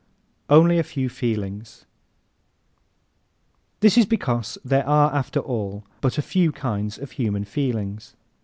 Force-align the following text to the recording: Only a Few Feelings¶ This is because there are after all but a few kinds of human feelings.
Only 0.49 0.79
a 0.79 0.83
Few 0.83 1.09
Feelings¶ 1.09 1.85
This 3.81 3.99
is 3.99 4.07
because 4.07 4.57
there 4.65 4.87
are 4.89 5.13
after 5.13 5.39
all 5.39 5.85
but 6.01 6.17
a 6.17 6.23
few 6.23 6.51
kinds 6.51 6.97
of 6.97 7.11
human 7.11 7.43
feelings. 7.45 8.15